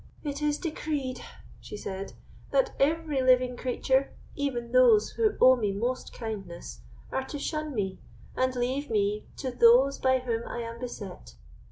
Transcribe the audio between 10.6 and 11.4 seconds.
am beset.